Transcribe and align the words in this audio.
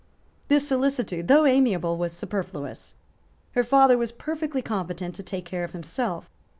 This 0.47 0.67
solicitude, 0.67 1.27
though 1.27 1.45
amiable, 1.45 1.95
was 1.95 2.11
superfluous. 2.11 2.95
Her 3.51 3.63
father 3.63 3.99
was 3.99 4.11
perfectly 4.11 4.63
competent 4.63 5.13
to 5.13 5.21
take 5.21 5.45
care 5.45 5.63
of 5.63 5.73
himself. 5.73 6.27